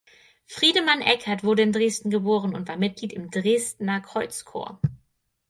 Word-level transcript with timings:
Friedemann 0.47 1.01
Eckert 1.01 1.43
wurde 1.43 1.61
in 1.61 1.73
Dresden 1.73 2.09
geboren 2.09 2.55
und 2.55 2.67
war 2.67 2.75
Mitglied 2.75 3.13
im 3.13 3.29
Dresdner 3.29 4.01
Kreuzchor. 4.01 4.81